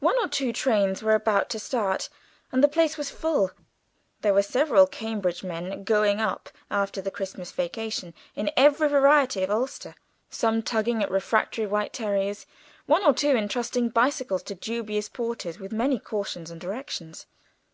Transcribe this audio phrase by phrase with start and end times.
[0.00, 2.08] One or two trains were about to start,
[2.50, 3.50] and the place was full.
[4.22, 9.50] There were several Cambridge men "going up" after the Christmas vacation, in every variety of
[9.50, 9.96] ulster;
[10.30, 12.46] some tugging at refractory white terriers,
[12.86, 17.26] one or two entrusting bicycles to dubious porters with many cautions and directions.